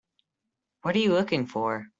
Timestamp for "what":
0.81-0.95